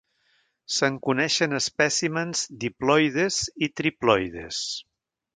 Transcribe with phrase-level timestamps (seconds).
[0.75, 4.63] Se'n coneixen espècimens diploides i triploides.